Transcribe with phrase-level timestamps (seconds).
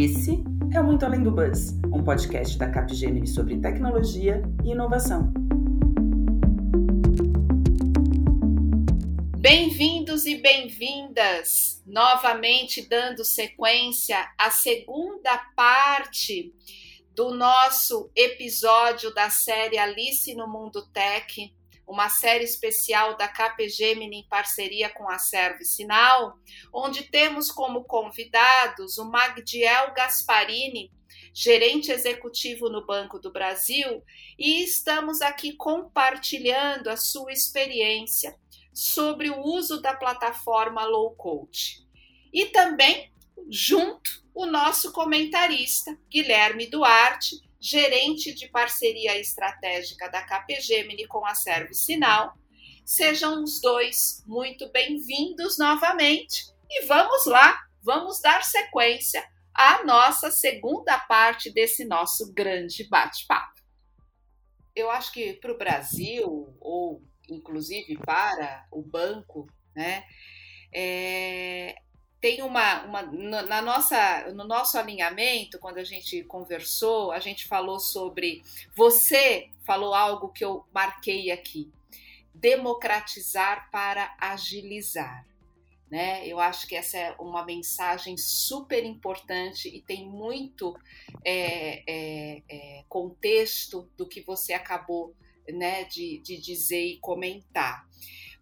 [0.00, 5.32] Esse é o Muito Além do Buzz, um podcast da Capgemini sobre tecnologia e inovação.
[9.40, 16.54] Bem-vindos e bem-vindas, novamente dando sequência à segunda parte
[17.12, 21.52] do nosso episódio da série Alice no Mundo Tech,
[21.88, 26.38] uma série especial da Capgemini em parceria com a Serve Sinal,
[26.72, 30.92] onde temos como convidados o Magdiel Gasparini,
[31.32, 34.04] gerente executivo no Banco do Brasil,
[34.38, 38.38] e estamos aqui compartilhando a sua experiência
[38.74, 41.86] sobre o uso da plataforma Low Code.
[42.30, 43.10] E também,
[43.48, 51.74] junto, o nosso comentarista, Guilherme Duarte, gerente de parceria estratégica da Capgemini com a Serve
[51.74, 52.32] Sinal.
[52.84, 60.98] Sejam os dois muito bem-vindos novamente e vamos lá, vamos dar sequência à nossa segunda
[60.98, 63.60] parte desse nosso grande bate-papo.
[64.74, 70.04] Eu acho que para o Brasil, ou inclusive para o banco, né,
[70.72, 71.74] é,
[72.20, 77.78] tem uma, uma na nossa no nosso alinhamento quando a gente conversou a gente falou
[77.78, 78.42] sobre
[78.74, 81.70] você falou algo que eu marquei aqui
[82.34, 85.24] democratizar para agilizar
[85.90, 86.26] né?
[86.26, 90.78] Eu acho que essa é uma mensagem super importante e tem muito
[91.24, 95.14] é, é, é, contexto do que você acabou
[95.48, 97.88] né de, de dizer e comentar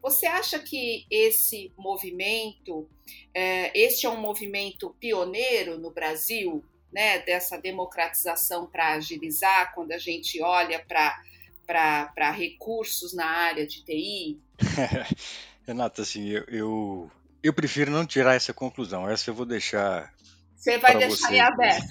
[0.06, 2.88] você acha que esse movimento,
[3.34, 9.98] é, este é um movimento pioneiro no Brasil, né, dessa democratização para agilizar, quando a
[9.98, 14.38] gente olha para recursos na área de TI?
[15.66, 17.10] Renata, assim, eu, eu,
[17.42, 19.10] eu, prefiro não tirar essa conclusão.
[19.10, 20.14] Essa eu vou deixar.
[20.54, 21.40] Você vai deixar você.
[21.40, 21.88] aberto.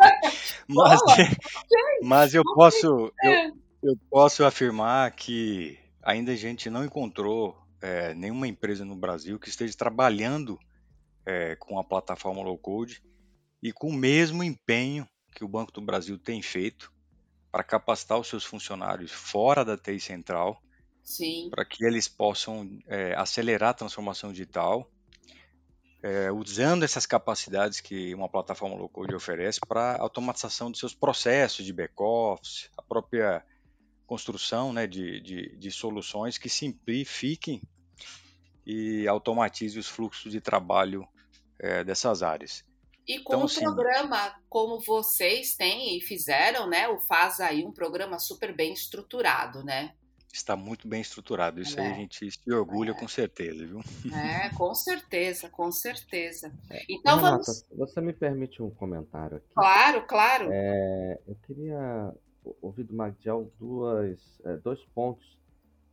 [0.66, 1.00] mas,
[2.02, 3.12] mas eu posso.
[3.22, 3.52] Eu,
[3.82, 9.48] eu posso afirmar que ainda a gente não encontrou é, nenhuma empresa no Brasil que
[9.48, 10.58] esteja trabalhando
[11.26, 13.02] é, com a plataforma low code
[13.62, 16.92] e com o mesmo empenho que o Banco do Brasil tem feito
[17.50, 20.60] para capacitar os seus funcionários fora da TI central,
[21.50, 24.90] para que eles possam é, acelerar a transformação digital,
[26.02, 31.64] é, usando essas capacidades que uma plataforma low code oferece para automatização dos seus processos
[31.64, 33.44] de back-office, a própria
[34.14, 37.60] construção né, de, de, de soluções que simplifiquem
[38.64, 41.06] e automatizem os fluxos de trabalho
[41.58, 42.64] é, dessas áreas.
[43.06, 46.88] E com então, um assim, programa como vocês têm e fizeram, né?
[46.88, 49.92] O Faz aí um programa super bem estruturado, né?
[50.32, 51.60] Está muito bem estruturado.
[51.60, 51.84] Isso é.
[51.84, 52.94] aí a gente se orgulha é.
[52.94, 53.80] com certeza, viu?
[54.14, 56.52] É, com certeza, com certeza.
[56.70, 57.66] É, então Renata, vamos.
[57.76, 59.46] Você me permite um comentário aqui?
[59.54, 60.48] Claro, claro.
[60.50, 62.14] É, eu queria
[62.60, 65.38] ouvi do Magdiel duas, é, dois pontos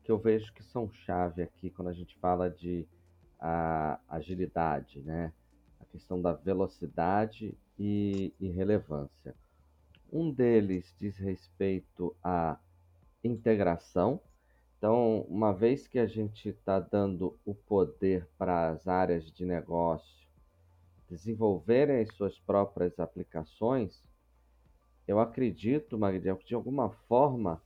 [0.03, 2.87] que eu vejo que são chave aqui quando a gente fala de
[3.39, 5.33] a, agilidade, né?
[5.79, 9.35] A questão da velocidade e, e relevância.
[10.11, 12.59] Um deles diz respeito à
[13.23, 14.19] integração.
[14.77, 20.21] Então, uma vez que a gente está dando o poder para as áreas de negócio
[21.07, 24.01] desenvolverem as suas próprias aplicações,
[25.07, 27.61] eu acredito, Magdiel, que de alguma forma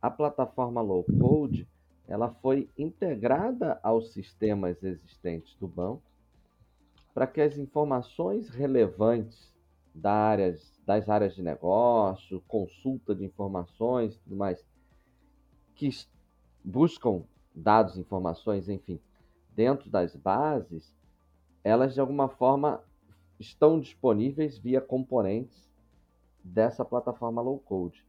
[0.00, 1.68] a plataforma low code
[2.08, 6.02] ela foi integrada aos sistemas existentes do banco
[7.14, 9.54] para que as informações relevantes
[9.94, 14.64] da áreas, das áreas de negócio, consulta de informações, tudo mais,
[15.74, 15.88] que
[16.64, 17.22] buscam
[17.54, 19.00] dados, informações, enfim,
[19.54, 20.92] dentro das bases,
[21.62, 22.82] elas de alguma forma
[23.38, 25.69] estão disponíveis via componentes
[26.42, 28.04] dessa plataforma low code.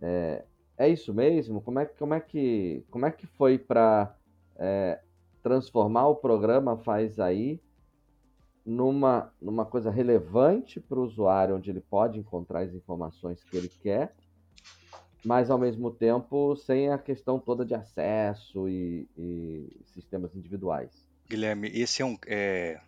[0.00, 0.44] É,
[0.76, 1.60] é isso mesmo?
[1.60, 4.14] Como é, como é, que, como é que foi para
[4.56, 5.00] é,
[5.42, 7.60] transformar o programa Faz Aí
[8.64, 13.68] numa, numa coisa relevante para o usuário, onde ele pode encontrar as informações que ele
[13.68, 14.14] quer,
[15.24, 20.90] mas ao mesmo tempo sem a questão toda de acesso e, e sistemas individuais?
[21.28, 22.16] Guilherme, esse é um.
[22.26, 22.80] É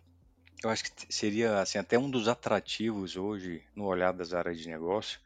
[0.63, 4.67] eu acho que seria assim, até um dos atrativos hoje no olhar das áreas de
[4.67, 5.19] negócio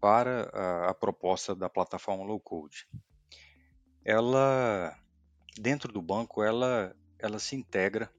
[0.00, 2.86] para a, a proposta da plataforma low code.
[4.04, 4.98] Ela,
[5.56, 8.10] dentro do banco, ela, ela se integra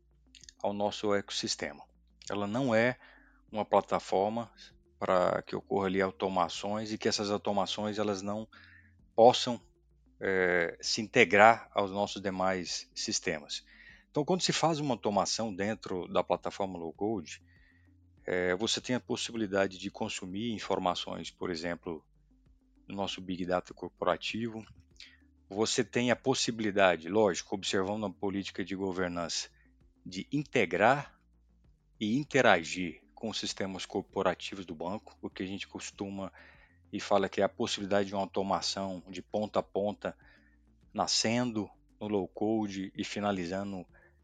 [0.62, 1.84] ao nosso ecossistema.
[2.30, 2.98] Ela não é
[3.52, 4.50] uma plataforma
[4.98, 8.48] para que ocorra ali automações e que essas automações elas não
[9.14, 9.62] possam
[10.22, 13.64] é, se integrar aos nossos demais sistemas.
[14.14, 17.42] Então, quando se faz uma automação dentro da plataforma low code,
[18.28, 22.06] é, você tem a possibilidade de consumir informações, por exemplo,
[22.88, 24.64] no nosso Big Data corporativo.
[25.50, 29.50] Você tem a possibilidade, lógico, observando a política de governança,
[30.06, 31.20] de integrar
[32.00, 36.32] e interagir com os sistemas corporativos do banco, o que a gente costuma
[36.92, 40.16] e fala que é a possibilidade de uma automação de ponta a ponta,
[40.94, 41.68] nascendo
[42.00, 43.84] no low code e finalizando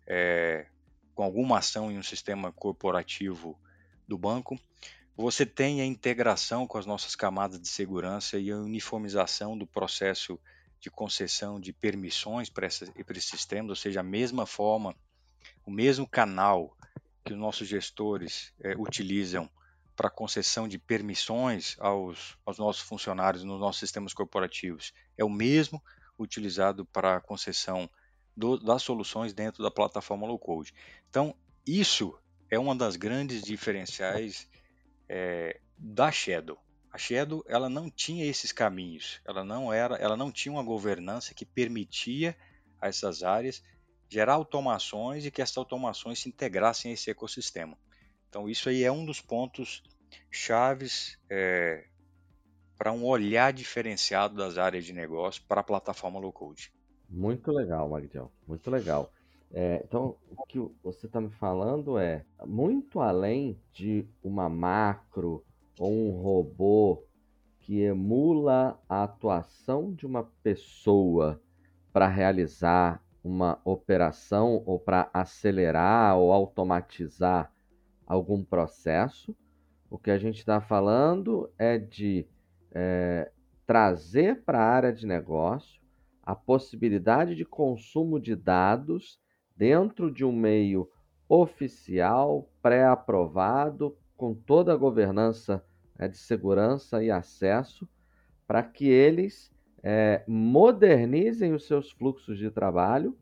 [0.09, 0.65] é,
[1.13, 3.57] com alguma ação em um sistema corporativo
[4.07, 4.59] do banco.
[5.15, 10.39] Você tem a integração com as nossas camadas de segurança e a uniformização do processo
[10.79, 14.95] de concessão de permissões para, essa, para esses sistemas, ou seja, a mesma forma,
[15.65, 16.75] o mesmo canal
[17.23, 19.49] que os nossos gestores é, utilizam
[19.95, 25.83] para concessão de permissões aos, aos nossos funcionários nos nossos sistemas corporativos é o mesmo
[26.17, 27.89] utilizado para concessão
[28.39, 30.73] do, das soluções dentro da plataforma low code.
[31.09, 31.35] Então,
[31.67, 32.17] isso
[32.49, 34.49] é uma das grandes diferenciais
[35.09, 36.57] é, da Shadow.
[36.91, 41.33] A Shadow ela não tinha esses caminhos, ela não era, ela não tinha uma governança
[41.33, 42.35] que permitia
[42.81, 43.61] a essas áreas
[44.07, 47.77] gerar automações e que essas automações se integrassem a esse ecossistema.
[48.27, 49.83] Então isso aí é um dos pontos
[50.31, 51.85] chaves é,
[52.75, 56.71] para um olhar diferenciado das áreas de negócio para a plataforma low code.
[57.09, 59.11] Muito legal, Magdiel, muito legal.
[59.51, 65.43] É, então, o que você está me falando é muito além de uma macro
[65.79, 67.03] ou um robô
[67.59, 71.41] que emula a atuação de uma pessoa
[71.91, 77.51] para realizar uma operação ou para acelerar ou automatizar
[78.05, 79.35] algum processo.
[79.89, 82.27] O que a gente está falando é de
[82.71, 83.31] é,
[83.65, 85.78] trazer para a área de negócio
[86.29, 89.19] a possibilidade de consumo de dados
[89.57, 90.87] dentro de um meio
[91.27, 95.65] oficial, pré-aprovado, com toda a governança
[95.97, 97.89] né, de segurança e acesso,
[98.45, 103.17] para que eles é, modernizem os seus fluxos de trabalho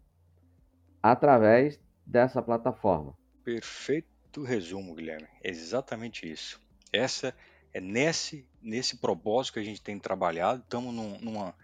[1.01, 3.17] através dessa plataforma.
[3.41, 5.29] Perfeito resumo, Guilherme.
[5.41, 6.61] É exatamente isso.
[6.91, 7.33] Essa
[7.73, 10.61] é nesse nesse propósito que a gente tem trabalhado.
[10.61, 11.55] Estamos num, numa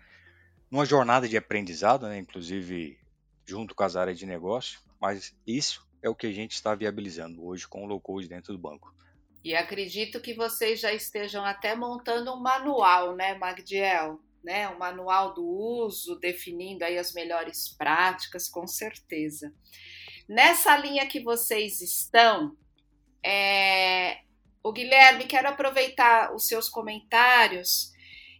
[0.74, 2.18] numa jornada de aprendizado, né?
[2.18, 2.98] inclusive
[3.46, 7.46] junto com as áreas de negócio, mas isso é o que a gente está viabilizando
[7.46, 8.92] hoje com o low code dentro do banco.
[9.44, 14.20] E acredito que vocês já estejam até montando um manual, né, Magdiel?
[14.44, 19.54] Né, um manual do uso, definindo aí as melhores práticas, com certeza.
[20.28, 22.58] Nessa linha que vocês estão,
[23.24, 24.18] é...
[24.62, 27.93] o Guilherme, quero aproveitar os seus comentários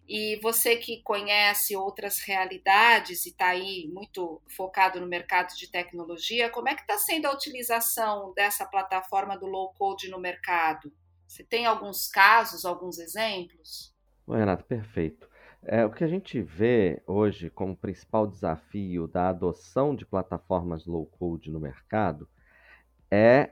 [0.07, 6.50] e você que conhece outras realidades e está aí muito focado no mercado de tecnologia,
[6.50, 10.91] como é que está sendo a utilização dessa plataforma do low code no mercado?
[11.25, 13.95] Você tem alguns casos, alguns exemplos?
[14.27, 15.29] Oi, Renato, perfeito.
[15.63, 21.05] É, o que a gente vê hoje como principal desafio da adoção de plataformas low
[21.05, 22.27] code no mercado
[23.09, 23.51] é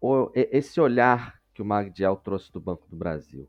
[0.00, 3.48] o, esse olhar que o Magdiel trouxe do Banco do Brasil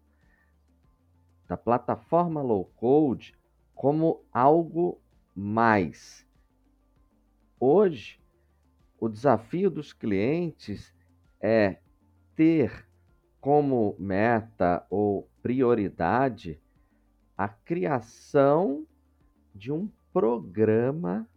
[1.47, 3.35] da plataforma low code
[3.73, 4.99] como algo
[5.33, 6.27] mais.
[7.59, 8.19] Hoje,
[8.99, 10.93] o desafio dos clientes
[11.39, 11.79] é
[12.35, 12.87] ter
[13.39, 16.59] como meta ou prioridade
[17.37, 18.85] a criação
[19.53, 21.29] de um programa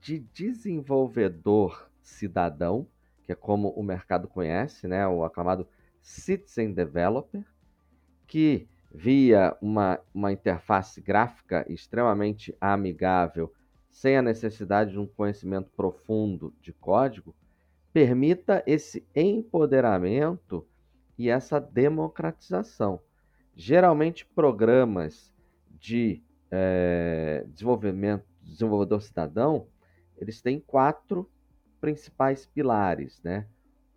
[0.00, 2.86] de desenvolvedor cidadão,
[3.24, 5.66] que é como o mercado conhece, né, o aclamado
[6.00, 7.44] Citizen Developer,
[8.26, 13.52] que via uma, uma interface gráfica extremamente amigável,
[13.90, 17.34] sem a necessidade de um conhecimento profundo de código,
[17.92, 20.66] permita esse empoderamento
[21.18, 23.00] e essa democratização.
[23.56, 25.34] Geralmente, programas
[25.68, 29.66] de é, desenvolvimento, desenvolvedor cidadão,
[30.16, 31.28] eles têm quatro
[31.80, 33.46] principais pilares, né?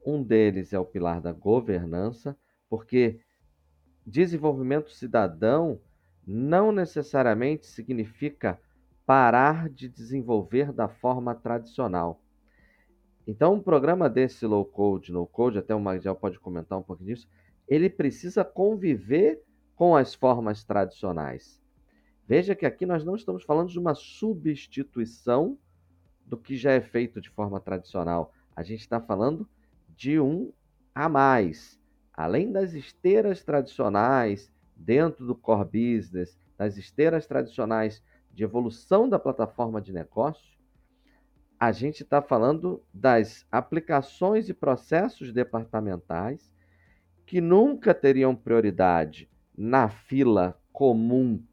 [0.06, 2.36] Um deles é o pilar da governança,
[2.70, 3.20] porque
[4.12, 5.80] desenvolvimento cidadão
[6.28, 8.60] não necessariamente significa
[9.06, 12.22] parar de desenvolver da forma tradicional.
[13.26, 17.16] Então, um programa desse low code, no code, até o Magdiel pode comentar um pouquinho
[17.16, 17.28] disso,
[17.68, 19.42] ele precisa conviver
[19.76, 21.62] com as formas tradicionais.
[22.28, 25.58] Veja que aqui nós não estamos falando de uma substituição
[26.26, 28.34] do que já é feito de forma tradicional.
[28.56, 29.48] A gente está falando
[29.96, 30.52] de um
[30.94, 31.81] a mais
[32.14, 39.82] além das esteiras tradicionais dentro do core business, das esteiras tradicionais de evolução da plataforma
[39.82, 40.52] de negócio,
[41.60, 46.52] a gente está falando das aplicações e processos departamentais
[47.26, 51.44] que nunca teriam prioridade na fila comum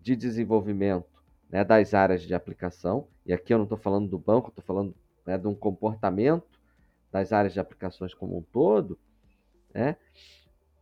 [0.00, 3.08] de desenvolvimento né, das áreas de aplicação.
[3.26, 4.94] E aqui eu não estou falando do banco, estou falando
[5.26, 6.58] né, de um comportamento
[7.12, 8.98] das áreas de aplicações como um todo,
[9.72, 9.96] né,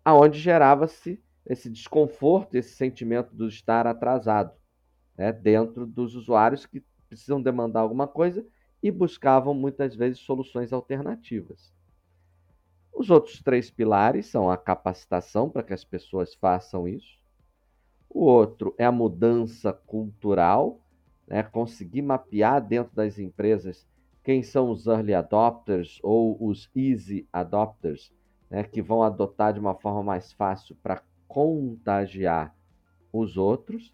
[0.04, 4.52] aonde gerava-se esse desconforto, esse sentimento de estar atrasado
[5.16, 8.46] né, dentro dos usuários que precisam demandar alguma coisa
[8.82, 11.72] e buscavam muitas vezes soluções alternativas.
[12.92, 17.18] Os outros três pilares são a capacitação para que as pessoas façam isso.
[18.08, 20.80] O outro é a mudança cultural,
[21.26, 21.42] né?
[21.42, 23.86] conseguir mapear dentro das empresas
[24.24, 28.12] quem são os early adopters ou os easy adopters,
[28.50, 28.64] né?
[28.64, 32.54] que vão adotar de uma forma mais fácil para contagiar
[33.12, 33.92] os outros.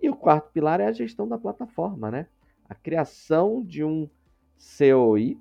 [0.00, 2.26] E o quarto pilar é a gestão da plataforma, né?
[2.68, 4.08] A criação de um
[4.78, 5.38] COI,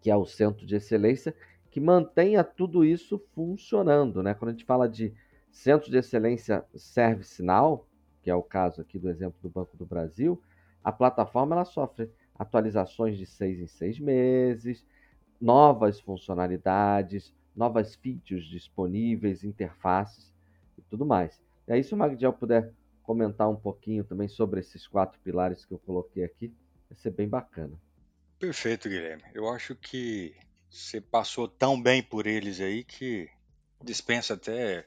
[0.00, 1.34] que é o Centro de Excelência,
[1.70, 4.22] que mantenha tudo isso funcionando.
[4.22, 4.34] Né?
[4.34, 5.14] Quando a gente fala de
[5.50, 7.86] Centro de Excelência ServiceNow,
[8.22, 10.40] que é o caso aqui do exemplo do Banco do Brasil,
[10.82, 14.84] a plataforma ela sofre atualizações de seis em seis meses,
[15.40, 20.32] novas funcionalidades, novas features disponíveis, interfaces
[20.78, 21.40] e tudo mais.
[21.66, 25.72] E aí, se o Magdiel puder comentar um pouquinho também sobre esses quatro pilares que
[25.72, 26.52] eu coloquei aqui,
[26.88, 27.76] vai ser bem bacana.
[28.38, 29.22] Perfeito, Guilherme.
[29.34, 30.34] Eu acho que
[30.70, 33.28] você passou tão bem por eles aí que
[33.82, 34.86] dispensa até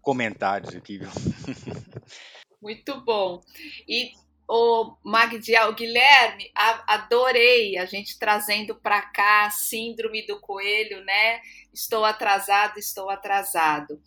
[0.00, 1.08] comentários aqui, viu?
[2.60, 3.40] Muito bom.
[3.86, 4.12] E
[4.48, 11.42] o Magdiel Guilherme, adorei a gente trazendo para cá a síndrome do coelho, né?
[11.72, 14.00] Estou atrasado, estou atrasado.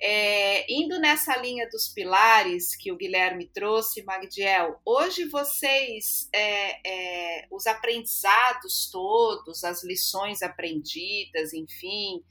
[0.00, 7.46] É, indo nessa linha dos pilares que o Guilherme trouxe, Magdiel, hoje vocês, é, é,
[7.50, 12.24] os aprendizados todos, as lições aprendidas, enfim,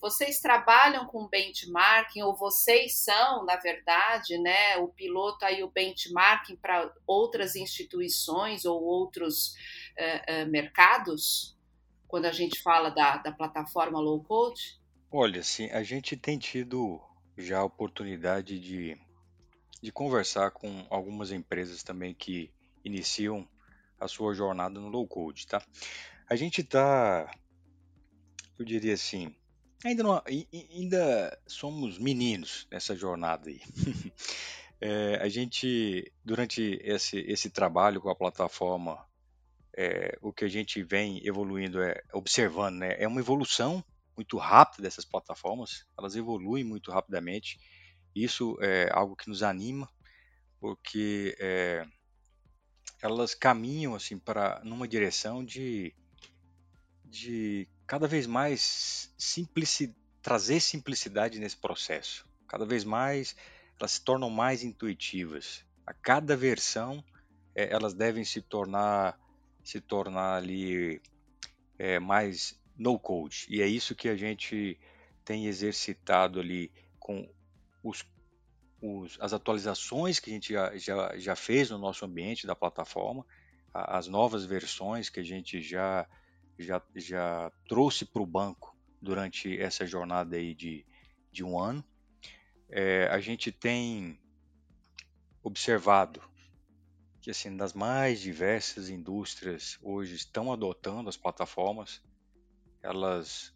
[0.00, 6.56] vocês trabalham com benchmarking ou vocês são, na verdade, né, o piloto aí o benchmarking
[6.56, 9.54] para outras instituições ou outros
[9.98, 11.56] uh, uh, mercados?
[12.06, 14.80] Quando a gente fala da, da plataforma low code?
[15.10, 17.00] Olha, sim, a gente tem tido
[17.36, 18.96] já a oportunidade de,
[19.80, 22.50] de conversar com algumas empresas também que
[22.84, 23.46] iniciam
[24.00, 25.62] a sua jornada no low code, tá?
[26.28, 27.30] A gente está,
[28.58, 29.34] eu diria assim,
[29.84, 30.22] Ainda, não,
[30.72, 33.60] ainda somos meninos nessa jornada aí.
[34.80, 38.98] é, a gente, durante esse, esse trabalho com a plataforma,
[39.76, 43.84] é, o que a gente vem evoluindo, é observando, né, é uma evolução
[44.16, 47.60] muito rápida dessas plataformas, elas evoluem muito rapidamente.
[48.12, 49.88] Isso é algo que nos anima,
[50.58, 51.86] porque é,
[53.00, 55.94] elas caminham assim para numa direção de,
[57.04, 62.28] de cada vez mais simplici trazer simplicidade nesse processo.
[62.46, 63.34] Cada vez mais
[63.80, 65.64] elas se tornam mais intuitivas.
[65.86, 67.02] A cada versão
[67.54, 69.18] é, elas devem se tornar
[69.64, 71.00] se tornar ali
[71.78, 73.46] é, mais no code.
[73.48, 74.78] E é isso que a gente
[75.24, 77.28] tem exercitado ali com
[77.82, 78.04] os,
[78.82, 83.26] os, as atualizações que a gente já, já, já fez no nosso ambiente da plataforma,
[83.72, 86.06] as novas versões que a gente já
[86.58, 90.84] já, já trouxe para o banco durante essa jornada aí de,
[91.30, 91.84] de um ano.
[92.68, 94.18] É, a gente tem
[95.42, 96.20] observado
[97.20, 102.02] que assim das mais diversas indústrias hoje estão adotando as plataformas,
[102.82, 103.54] elas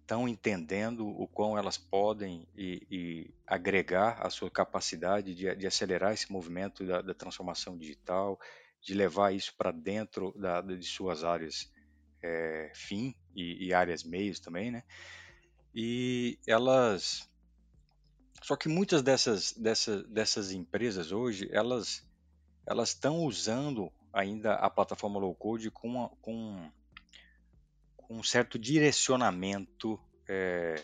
[0.00, 6.12] estão entendendo o quão elas podem e, e agregar a sua capacidade de, de acelerar
[6.12, 8.38] esse movimento da, da, transformação digital,
[8.80, 11.71] de levar isso para dentro da, de suas áreas
[12.22, 14.82] é, fim e, e, áreas meios também, né?
[15.74, 17.28] E elas,
[18.42, 22.06] só que muitas dessas, dessas, dessas empresas hoje, elas
[22.66, 26.70] elas estão usando ainda a plataforma low code com, com,
[27.96, 29.98] com um certo direcionamento
[30.28, 30.76] é,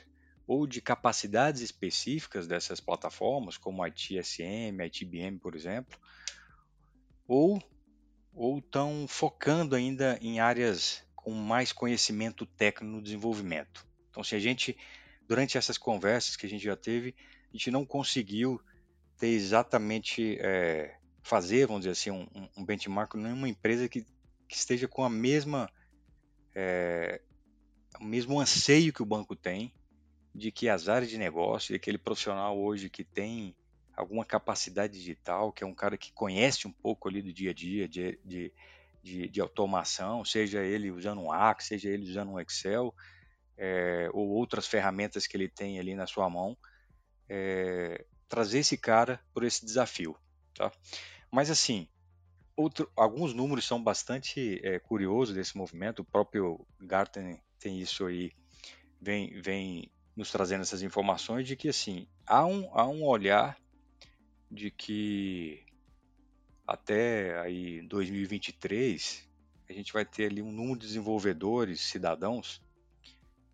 [0.47, 5.99] ou de capacidades específicas dessas plataformas, como a ITSM, a ITBM, por exemplo,
[7.27, 7.63] ou
[8.35, 13.87] ou estão focando ainda em áreas com mais conhecimento técnico no desenvolvimento.
[14.09, 14.75] Então, se a gente,
[15.29, 17.15] durante essas conversas que a gente já teve,
[17.51, 18.59] a gente não conseguiu
[19.19, 24.07] ter exatamente é, fazer, vamos dizer assim, um, um benchmark numa empresa que,
[24.49, 25.71] que, esteja com a mesma
[26.55, 27.21] é,
[28.01, 29.71] o mesmo anseio que o banco tem
[30.35, 33.55] de que as áreas de negócio e aquele profissional hoje que tem
[33.95, 37.55] alguma capacidade digital, que é um cara que conhece um pouco ali do dia a
[37.55, 38.51] dia, de, de
[39.09, 42.95] de, de automação, seja ele usando um Axe, seja ele usando um Excel,
[43.57, 46.57] é, ou outras ferramentas que ele tem ali na sua mão,
[47.29, 50.17] é, trazer esse cara por esse desafio.
[50.55, 50.71] Tá?
[51.31, 51.89] Mas assim,
[52.55, 56.01] outro, alguns números são bastante é, curiosos desse movimento.
[56.01, 58.33] O próprio Gartner tem isso aí,
[59.01, 63.57] vem, vem nos trazendo essas informações de que assim há um, há um olhar
[64.51, 65.65] de que
[66.69, 69.27] até aí 2023
[69.71, 72.63] a gente vai ter ali um número de desenvolvedores, cidadãos,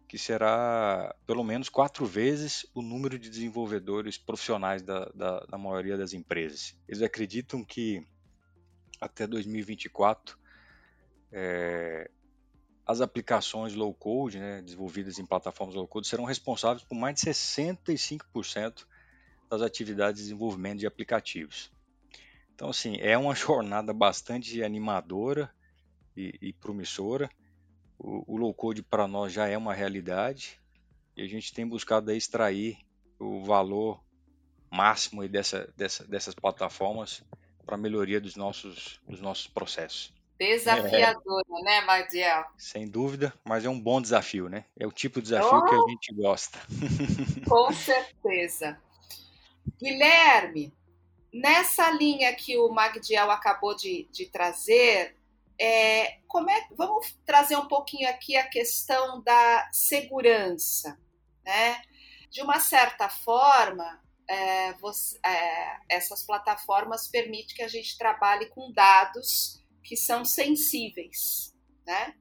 [0.09, 5.97] que será pelo menos quatro vezes o número de desenvolvedores profissionais da, da, da maioria
[5.97, 6.76] das empresas.
[6.88, 8.04] Eles acreditam que
[9.00, 10.37] até 2024
[11.33, 12.11] é,
[12.87, 17.30] as aplicações low code, né, desenvolvidas em plataformas low code, serão responsáveis por mais de
[17.30, 18.87] 65%
[19.49, 21.74] das atividades de desenvolvimento de aplicativos.
[22.55, 25.51] Então, assim, é uma jornada bastante animadora
[26.17, 27.29] e, e promissora.
[27.99, 30.61] O, o low code para nós já é uma realidade
[31.17, 32.79] e a gente tem buscado extrair
[33.19, 34.03] o valor
[34.71, 37.23] máximo dessa, dessa, dessas plataformas
[37.65, 40.13] para a melhoria dos nossos, dos nossos processos.
[40.39, 41.63] Desafiadora, é.
[41.63, 42.45] né, Madiel?
[42.59, 44.65] Sem dúvida, mas é um bom desafio, né?
[44.77, 45.89] É o tipo de desafio oh, que a oh!
[45.89, 46.59] gente gosta.
[47.49, 48.77] Com certeza.
[49.81, 50.73] Guilherme,
[51.35, 55.17] nessa linha que o Magdiel acabou de, de trazer,
[55.61, 60.97] é, como é, vamos trazer um pouquinho aqui a questão da segurança.
[61.45, 61.83] Né?
[62.31, 64.00] De uma certa forma,
[64.31, 71.53] é, você, é, essas plataformas permitem que a gente trabalhe com dados que são sensíveis.
[71.85, 72.14] Né?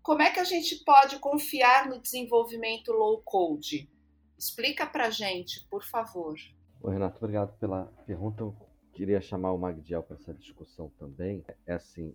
[0.00, 3.90] Como é que a gente pode confiar no desenvolvimento low code?
[4.38, 6.36] Explica para gente, por favor.
[6.84, 8.42] Oi, Renato, obrigado pela pergunta.
[8.42, 8.56] Eu
[8.92, 11.44] queria chamar o Magdiel para essa discussão também.
[11.64, 12.12] É assim,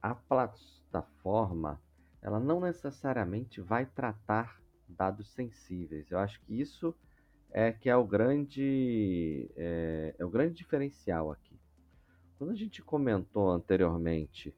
[0.00, 1.78] a plataforma,
[2.22, 4.58] ela não necessariamente vai tratar
[4.88, 6.10] dados sensíveis.
[6.10, 6.94] Eu acho que isso
[7.50, 11.60] é que é o grande é, é o grande diferencial aqui.
[12.38, 14.56] Quando a gente comentou anteriormente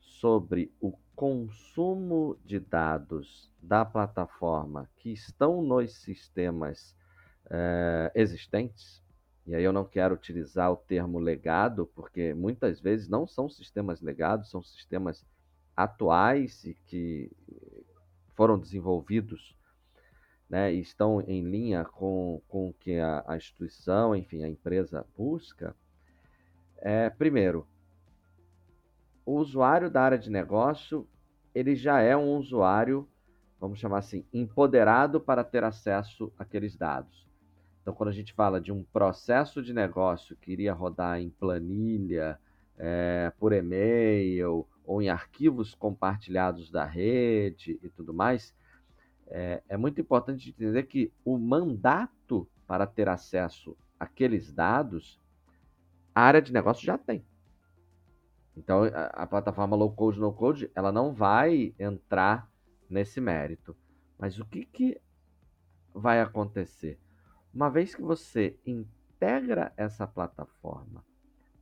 [0.00, 6.94] sobre o consumo de dados da plataforma que estão nos sistemas
[7.50, 9.02] é, existentes,
[9.48, 14.02] e aí eu não quero utilizar o termo legado, porque muitas vezes não são sistemas
[14.02, 15.24] legados, são sistemas
[15.74, 17.32] atuais e que
[18.34, 19.56] foram desenvolvidos
[20.50, 25.06] né, e estão em linha com, com o que a, a instituição, enfim, a empresa
[25.16, 25.74] busca.
[26.76, 27.66] É, primeiro,
[29.24, 31.08] o usuário da área de negócio,
[31.54, 33.08] ele já é um usuário,
[33.58, 37.27] vamos chamar assim, empoderado para ter acesso àqueles dados.
[37.88, 42.38] Então, quando a gente fala de um processo de negócio que iria rodar em planilha,
[42.76, 48.54] é, por e-mail ou em arquivos compartilhados da rede e tudo mais,
[49.28, 55.18] é, é muito importante entender que o mandato para ter acesso àqueles dados,
[56.14, 57.24] a área de negócio já tem.
[58.54, 62.52] Então, a, a plataforma low code, no code, ela não vai entrar
[62.90, 63.74] nesse mérito.
[64.18, 65.00] Mas o que, que
[65.94, 67.00] vai acontecer?
[67.52, 71.04] Uma vez que você integra essa plataforma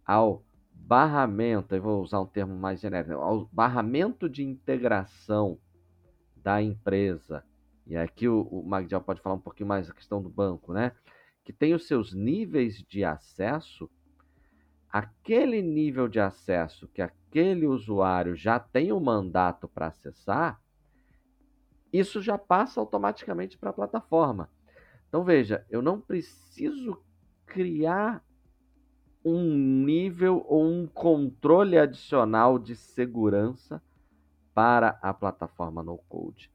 [0.05, 5.59] ao barramento, eu vou usar um termo mais genérico, ao barramento de integração
[6.37, 7.45] da empresa,
[7.87, 10.93] e aqui o, o Magdiel pode falar um pouquinho mais da questão do banco, né?
[11.45, 13.89] Que tem os seus níveis de acesso,
[14.91, 20.61] aquele nível de acesso que aquele usuário já tem o um mandato para acessar,
[21.93, 24.51] isso já passa automaticamente para a plataforma.
[25.17, 27.03] Então veja, eu não preciso
[27.47, 28.23] criar
[29.25, 33.83] um nível ou um controle adicional de segurança
[34.53, 36.53] para a plataforma no code.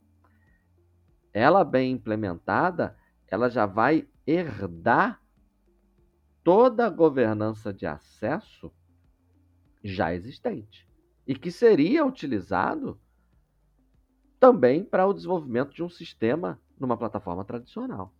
[1.34, 2.96] Ela bem implementada,
[3.28, 5.20] ela já vai herdar
[6.44, 8.72] toda a governança de acesso
[9.84, 10.88] já existente
[11.26, 13.02] e que seria utilizado
[14.40, 18.14] também para o desenvolvimento de um sistema numa plataforma tradicional.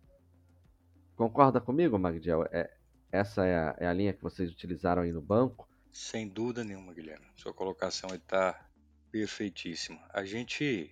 [1.16, 2.44] Concorda comigo, Magdiel?
[2.50, 2.70] É,
[3.10, 5.68] essa é a, é a, linha que vocês utilizaram aí no banco?
[5.92, 7.26] Sem dúvida nenhuma, Guilherme.
[7.36, 8.68] Sua colocação está
[9.10, 10.00] perfeitíssima.
[10.10, 10.90] A gente,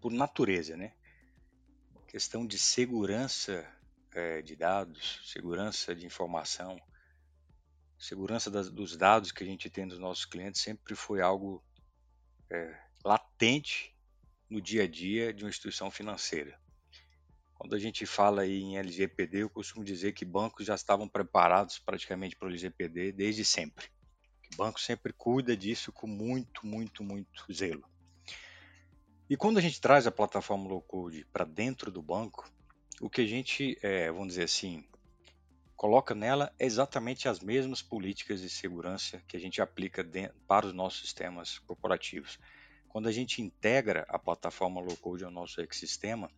[0.00, 0.94] por natureza, né?
[2.08, 3.66] Questão de segurança
[4.12, 6.80] é, de dados, segurança de informação,
[7.98, 11.62] segurança das, dos dados que a gente tem dos nossos clientes sempre foi algo
[12.50, 13.94] é, latente
[14.48, 16.59] no dia a dia de uma instituição financeira.
[17.60, 22.34] Quando a gente fala em LGPD, eu costumo dizer que bancos já estavam preparados praticamente
[22.34, 23.90] para o LGPD desde sempre.
[24.54, 27.84] O banco sempre cuida disso com muito, muito, muito zelo.
[29.28, 32.50] E quando a gente traz a plataforma low code para dentro do banco,
[32.98, 34.82] o que a gente, é, vamos dizer assim,
[35.76, 40.66] coloca nela é exatamente as mesmas políticas de segurança que a gente aplica dentro, para
[40.66, 42.38] os nossos sistemas corporativos.
[42.88, 46.30] Quando a gente integra a plataforma low code ao nosso ecossistema,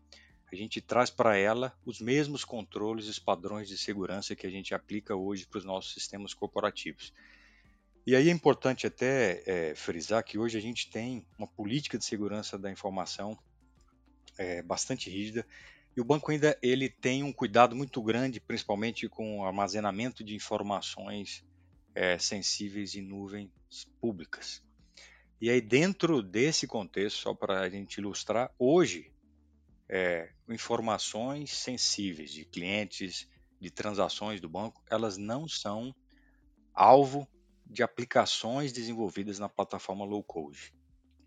[0.54, 4.74] a gente traz para ela os mesmos controles e padrões de segurança que a gente
[4.74, 7.12] aplica hoje para os nossos sistemas corporativos.
[8.06, 12.04] E aí é importante até é, frisar que hoje a gente tem uma política de
[12.04, 13.38] segurança da informação
[14.36, 15.46] é, bastante rígida
[15.96, 20.34] e o banco ainda ele tem um cuidado muito grande, principalmente com o armazenamento de
[20.34, 21.44] informações
[21.94, 23.50] é, sensíveis em nuvens
[24.00, 24.62] públicas.
[25.40, 29.12] E aí dentro desse contexto, só para a gente ilustrar, hoje
[29.94, 33.28] é, informações sensíveis de clientes,
[33.61, 35.94] de transações do banco, elas não são
[36.72, 37.28] alvo
[37.66, 40.74] de aplicações desenvolvidas na plataforma low code.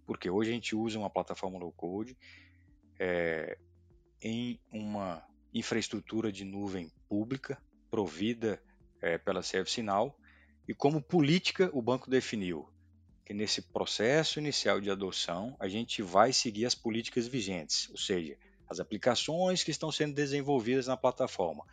[0.04, 2.18] Porque hoje a gente usa uma plataforma low code
[3.00, 3.56] é,
[4.20, 5.24] em uma
[5.54, 8.60] infraestrutura de nuvem pública provida
[9.00, 10.18] é, pela ServiceNow
[10.68, 12.68] e como política o banco definiu
[13.24, 18.36] que nesse processo inicial de adoção a gente vai seguir as políticas vigentes, ou seja,
[18.70, 21.66] as aplicações que estão sendo desenvolvidas na plataforma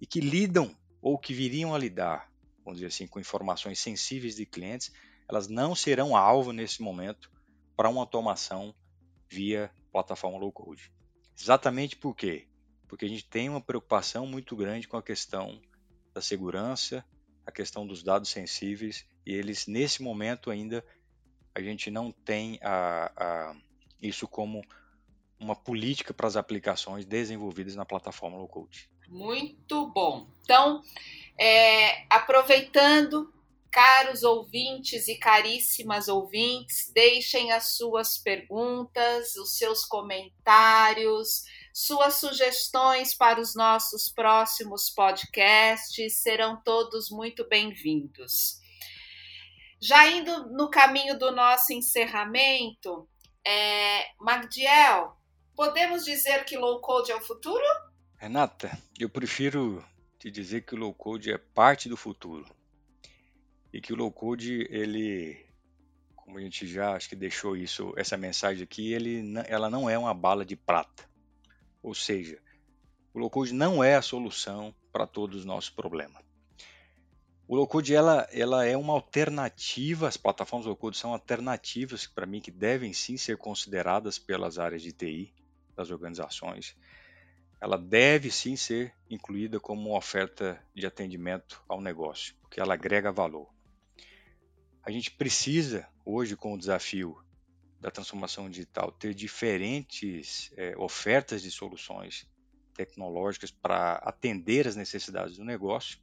[0.00, 2.30] e que lidam ou que viriam a lidar
[2.66, 4.92] vamos dizer assim, com informações sensíveis de clientes,
[5.28, 7.30] elas não serão alvo nesse momento
[7.76, 8.74] para uma automação
[9.28, 10.92] via plataforma low code.
[11.38, 12.48] Exatamente por quê?
[12.88, 15.62] Porque a gente tem uma preocupação muito grande com a questão
[16.12, 17.04] da segurança,
[17.46, 20.84] a questão dos dados sensíveis, e eles, nesse momento ainda,
[21.54, 23.56] a gente não tem a, a,
[24.02, 24.62] isso como
[25.38, 28.88] uma política para as aplicações desenvolvidas na plataforma low code.
[29.08, 30.26] Muito bom.
[30.42, 30.82] Então,
[31.38, 33.32] é, aproveitando,
[33.70, 41.44] caros ouvintes e caríssimas ouvintes, deixem as suas perguntas, os seus comentários,
[41.74, 48.58] suas sugestões para os nossos próximos podcasts, serão todos muito bem-vindos.
[49.78, 53.06] Já indo no caminho do nosso encerramento,
[53.46, 55.16] é, Magdiel,
[55.56, 57.64] podemos dizer que low code é o futuro?
[58.18, 59.82] Renata, eu prefiro
[60.18, 62.54] te dizer que o low code é parte do futuro.
[63.72, 65.44] E que o low code, ele,
[66.14, 69.98] como a gente já acho que deixou isso, essa mensagem aqui, ele, ela não é
[69.98, 71.08] uma bala de prata.
[71.82, 72.38] Ou seja,
[73.14, 76.22] o low code não é a solução para todos os nossos problemas.
[77.48, 82.26] O low code ela, ela é uma alternativa, as plataformas low code são alternativas para
[82.26, 85.32] mim que devem sim ser consideradas pelas áreas de TI
[85.76, 86.76] das organizações
[87.60, 93.10] ela deve sim ser incluída como uma oferta de atendimento ao negócio, porque ela agrega
[93.10, 93.48] valor.
[94.82, 97.20] A gente precisa, hoje, com o desafio
[97.80, 102.28] da transformação digital, ter diferentes é, ofertas de soluções
[102.74, 105.98] tecnológicas para atender as necessidades do negócio.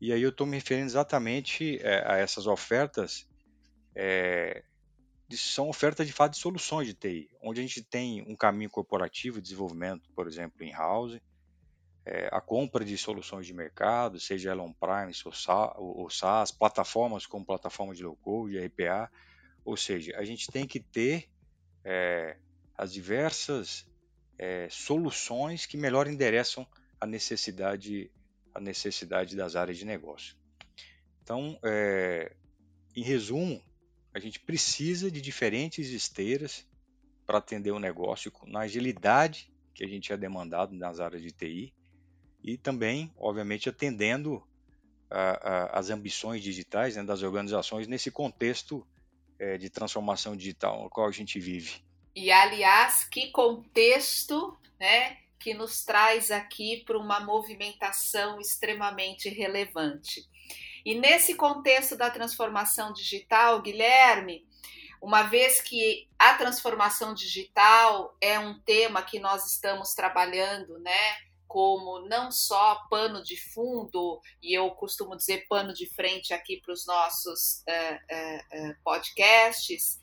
[0.00, 3.28] E aí eu estou me referindo exatamente é, a essas ofertas
[3.94, 4.62] é,
[5.36, 9.36] são ofertas de fato de soluções de TI, onde a gente tem um caminho corporativo
[9.36, 11.20] de desenvolvimento, por exemplo, em house,
[12.06, 15.12] é, a compra de soluções de mercado, seja ela on-prime
[15.76, 19.10] ou SaaS, plataformas como plataforma de low-code, RPA,
[19.64, 21.28] ou seja, a gente tem que ter
[21.84, 22.38] é,
[22.74, 23.86] as diversas
[24.38, 26.66] é, soluções que melhor endereçam
[26.98, 28.10] a necessidade,
[28.54, 30.34] a necessidade das áreas de negócio.
[31.22, 32.34] Então, é,
[32.96, 33.62] em resumo,
[34.14, 36.66] a gente precisa de diferentes esteiras
[37.26, 41.72] para atender o negócio na agilidade que a gente é demandado nas áreas de TI
[42.42, 44.42] e também, obviamente, atendendo
[45.10, 48.86] a, a, as ambições digitais né, das organizações nesse contexto
[49.38, 51.82] é, de transformação digital no qual a gente vive.
[52.14, 60.26] E, aliás, que contexto né, que nos traz aqui para uma movimentação extremamente relevante.
[60.84, 64.46] E nesse contexto da transformação digital, Guilherme,
[65.00, 71.16] uma vez que a transformação digital é um tema que nós estamos trabalhando, né?
[71.46, 76.74] Como não só pano de fundo, e eu costumo dizer pano de frente aqui para
[76.74, 79.98] os nossos uh, uh, uh, podcasts,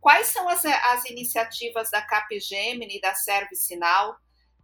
[0.00, 4.16] quais são as, as iniciativas da Capgemini e da ServiceNow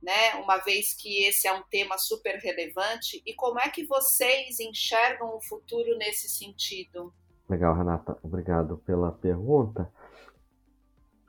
[0.05, 0.35] né?
[0.43, 5.35] Uma vez que esse é um tema super relevante e como é que vocês enxergam
[5.37, 7.13] o futuro nesse sentido?
[7.49, 9.91] Legal, Renata, obrigado pela pergunta.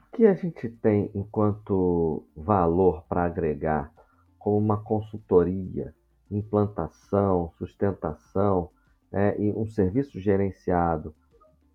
[0.07, 3.91] O que a gente tem enquanto valor para agregar
[4.37, 5.95] como uma consultoria,
[6.29, 8.69] implantação, sustentação
[9.11, 11.15] né, e um serviço gerenciado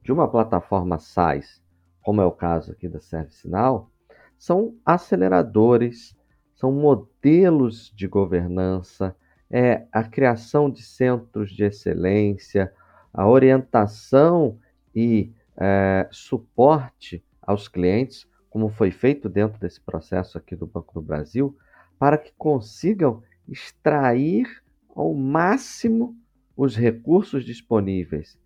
[0.02, 1.62] de uma plataforma SaaS,
[2.02, 3.90] como é o caso aqui da ServiceNow,
[4.38, 6.16] são aceleradores,
[6.60, 9.16] são modelos de governança,
[9.50, 12.70] é a criação de centros de excelência,
[13.14, 14.58] a orientação
[14.94, 21.00] e é, suporte aos clientes, como foi feito dentro desse processo aqui do Banco do
[21.00, 21.56] Brasil,
[21.98, 24.46] para que consigam extrair
[24.94, 26.14] ao máximo
[26.54, 28.38] os recursos disponíveis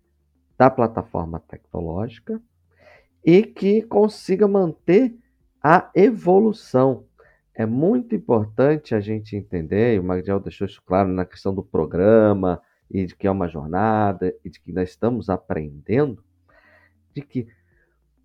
[0.57, 2.41] da plataforma tecnológica
[3.25, 5.13] e que consiga manter
[5.61, 7.03] a evolução.
[7.55, 11.63] É muito importante a gente entender, e o Magdiel deixou isso claro na questão do
[11.63, 16.21] programa, e de que é uma jornada, e de que nós estamos aprendendo,
[17.13, 17.47] de que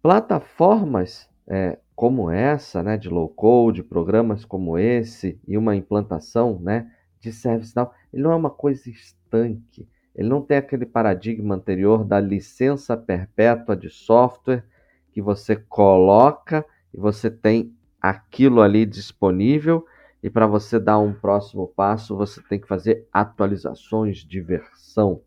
[0.02, 6.90] plataformas é, como essa, né, de low code, programas como esse e uma implantação, né,
[7.20, 9.88] de service now, ele não é uma coisa estanque.
[10.14, 14.64] Ele não tem aquele paradigma anterior da licença perpétua de software
[15.12, 19.84] que você coloca e você tem aquilo ali disponível
[20.22, 25.22] e para você dar um próximo passo você tem que fazer atualizações de versão.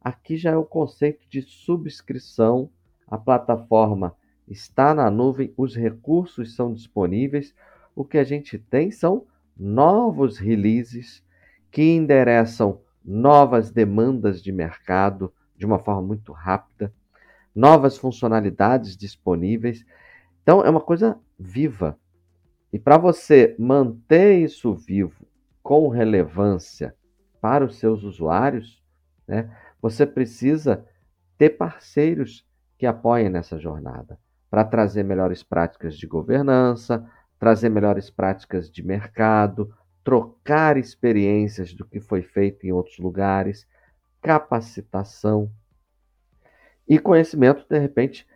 [0.00, 2.70] Aqui já é o conceito de subscrição,
[3.06, 4.16] a plataforma
[4.48, 7.54] está na nuvem, os recursos são disponíveis.
[7.94, 11.22] O que a gente tem são novos releases
[11.70, 16.92] que endereçam novas demandas de mercado de uma forma muito rápida,
[17.54, 19.84] novas funcionalidades disponíveis.
[20.42, 21.98] Então, é uma coisa viva.
[22.72, 25.26] E para você manter isso vivo
[25.62, 26.94] com relevância
[27.40, 28.82] para os seus usuários,
[29.26, 29.50] né,
[29.80, 30.84] você precisa
[31.36, 32.46] ter parceiros
[32.78, 34.18] que apoiem nessa jornada
[34.50, 39.72] para trazer melhores práticas de governança, trazer melhores práticas de mercado,
[40.02, 43.66] trocar experiências do que foi feito em outros lugares,
[44.20, 45.50] capacitação
[46.88, 48.26] e conhecimento, de repente,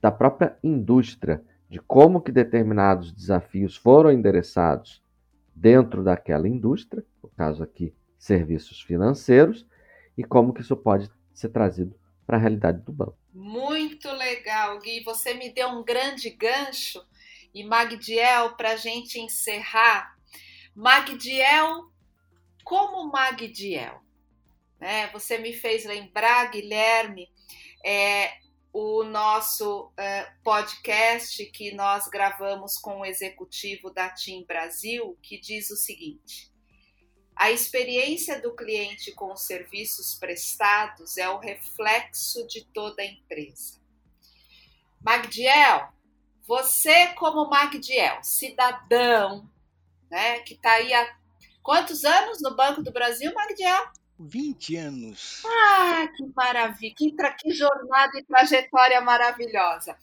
[0.00, 5.00] da própria indústria, de como que determinados desafios foram endereçados
[5.54, 9.64] dentro daquela indústria, no caso aqui, serviços financeiros,
[10.18, 13.16] e como que isso pode ser trazido para a realidade do banco.
[13.32, 15.04] Muito legal, Gui.
[15.04, 17.00] Você me deu um grande gancho.
[17.54, 20.16] E Magdiel, para a gente encerrar,
[20.74, 21.88] Magdiel
[22.64, 24.00] como Magdiel.
[24.80, 25.08] Né?
[25.12, 27.28] Você me fez lembrar, Guilherme,
[27.84, 28.30] é,
[28.72, 35.70] o nosso é, podcast que nós gravamos com o executivo da TIM Brasil, que diz
[35.70, 36.52] o seguinte:
[37.34, 43.80] a experiência do cliente com os serviços prestados é o reflexo de toda a empresa.
[45.00, 45.88] Magdiel,
[46.46, 49.50] você como Magdiel, cidadão,
[50.10, 51.16] né, que está aí há
[51.62, 53.90] quantos anos no Banco do Brasil, Magdiel?
[54.20, 55.42] 20 anos.
[55.46, 59.96] Ah, que maravilha, que, que jornada e trajetória maravilhosa.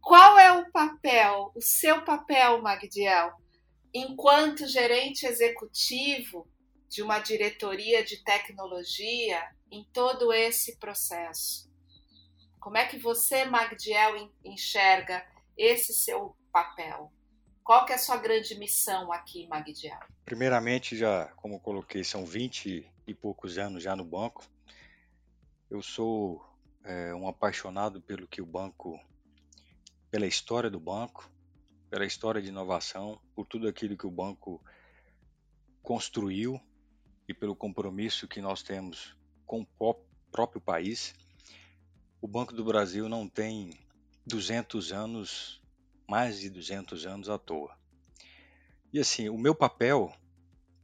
[0.00, 3.32] Qual é o papel, o seu papel, Magdiel,
[3.92, 6.48] enquanto gerente executivo
[6.88, 11.68] de uma diretoria de tecnologia em todo esse processo?
[12.60, 17.12] Como é que você, Magdiel, enxerga esse seu papel?
[17.64, 19.98] Qual que é a sua grande missão aqui, Magdiel?
[20.24, 24.46] Primeiramente, já como coloquei, são 20 e poucos anos já no banco.
[25.70, 26.44] Eu sou
[26.84, 29.00] é, um apaixonado pelo que o banco,
[30.10, 31.30] pela história do banco,
[31.88, 34.62] pela história de inovação, por tudo aquilo que o banco
[35.82, 36.60] construiu
[37.26, 39.16] e pelo compromisso que nós temos
[39.46, 39.94] com o
[40.30, 41.14] próprio país.
[42.20, 43.70] O Banco do Brasil não tem
[44.26, 45.62] 200 anos
[46.06, 47.74] mais de 200 anos à toa.
[48.92, 50.12] E assim, o meu papel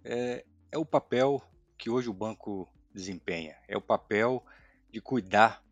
[0.05, 1.43] é, é o papel
[1.85, 4.43] que hoje o banco desempenha, é o papel
[4.91, 5.63] de cuidar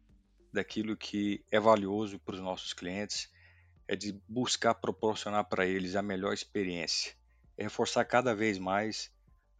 [0.53, 3.33] daquilo que é valioso para os nossos clientes,
[3.89, 7.15] é de buscar proporcionar para eles a melhor experiência,
[7.57, 9.11] é reforçar cada vez mais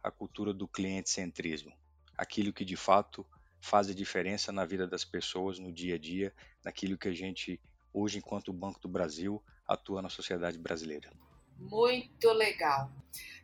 [0.03, 1.73] a cultura do cliente-centrismo,
[2.15, 3.25] aquilo que de fato
[3.59, 6.31] faz a diferença na vida das pessoas no dia a dia,
[6.63, 7.59] naquilo que a gente
[7.91, 11.09] hoje, enquanto Banco do Brasil, atua na sociedade brasileira.
[11.57, 12.91] Muito legal.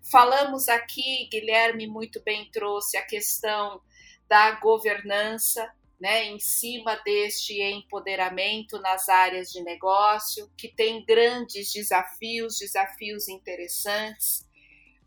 [0.01, 3.81] Falamos aqui, Guilherme muito bem trouxe a questão
[4.27, 12.57] da governança, né, em cima deste empoderamento nas áreas de negócio, que tem grandes desafios,
[12.57, 14.47] desafios interessantes.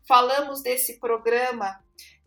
[0.07, 1.83] Falamos desse programa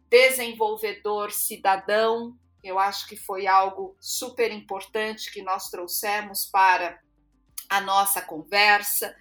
[0.08, 7.00] Desenvolvedor Cidadão, eu acho que foi algo super importante que nós trouxemos para
[7.68, 9.14] a nossa conversa.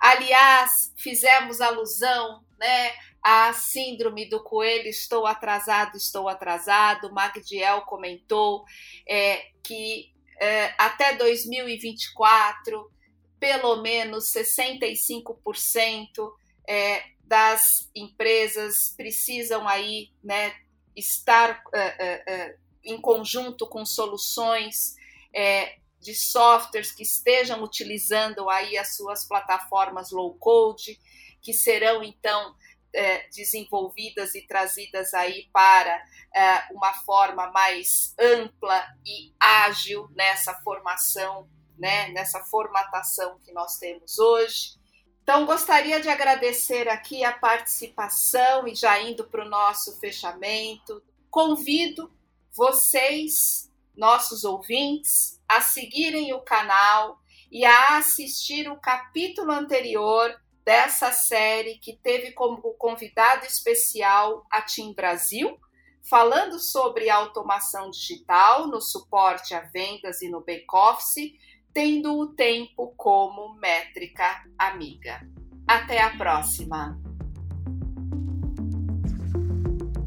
[0.00, 7.12] Aliás, fizemos alusão né, à síndrome do coelho, estou atrasado, estou atrasado.
[7.12, 8.64] Magdiel comentou
[9.06, 12.90] é, que é, até 2024
[13.38, 16.32] pelo menos 65%
[16.66, 20.56] é, das empresas precisam aí, né,
[20.96, 24.96] estar uh, uh, uh, em conjunto com soluções
[25.32, 30.98] é, de softwares que estejam utilizando aí as suas plataformas low code,
[31.42, 32.54] que serão então
[32.92, 36.02] é, desenvolvidas e trazidas aí para
[36.34, 44.18] é, uma forma mais ampla e ágil nessa formação, né, nessa formatação que nós temos
[44.18, 44.78] hoje.
[45.22, 52.10] Então, gostaria de agradecer aqui a participação e já indo para o nosso fechamento, convido
[52.50, 57.18] vocês, nossos ouvintes, a seguirem o canal
[57.50, 60.34] e a assistir o capítulo anterior
[60.64, 65.58] dessa série que teve como convidado especial a Team Brasil,
[66.02, 71.32] falando sobre automação digital no suporte a vendas e no back-office,
[71.72, 75.26] tendo o tempo como métrica amiga.
[75.66, 77.00] Até a próxima!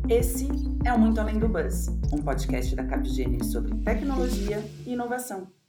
[0.08, 5.61] Esse é o Muito Além do Buzz, um podcast da Capgemini sobre tecnologia e inovação.